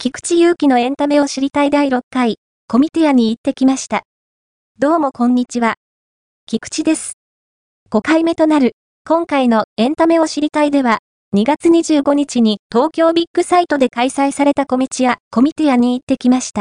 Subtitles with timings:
[0.00, 2.36] 菊池祐希のエンタメを知りたい第6回、
[2.68, 4.04] コミティアに行ってきました。
[4.78, 5.74] どうもこんにちは。
[6.46, 7.14] 菊池です。
[7.90, 11.00] 5回目となる、今回のエンタメを知りたいでは、
[11.34, 16.56] 2月25日に東京ビッグサイトで開催されたコミチア、コミティアに行ってきました。